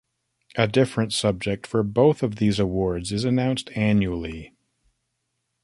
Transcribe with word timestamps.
A 0.55 0.67
different 0.67 1.13
subject 1.13 1.67
for 1.67 1.83
both 1.83 2.23
of 2.23 2.37
these 2.37 2.57
awards 2.57 3.11
is 3.11 3.23
announced 3.23 3.69
annually. 3.75 4.55